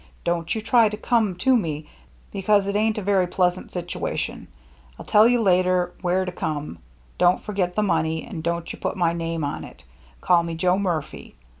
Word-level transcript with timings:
Don't 0.23 0.55
you 0.55 0.63
try 0.63 0.89
to 0.89 0.97
come 0.97 1.35
to 1.35 1.55
me 1.55 1.87
because 2.31 2.65
it 2.65 2.75
ain't 2.75 2.97
a 2.97 3.03
very 3.03 3.27
pleasent 3.27 3.71
situation 3.71 4.47
I'll 4.97 5.05
tell 5.05 5.27
you 5.27 5.43
later 5.43 5.93
where 6.01 6.25
to 6.25 6.31
come 6.31 6.79
don't 7.19 7.43
forget 7.43 7.75
the 7.75 7.83
money 7.83 8.23
and 8.25 8.41
don't 8.41 8.73
you 8.73 8.79
put 8.79 8.97
my 8.97 9.13
name 9.13 9.43
on 9.43 9.63
it 9.63 9.83
call 10.19 10.41
me 10.41 10.55
Joe 10.55 10.79
Murphy. 10.79 11.35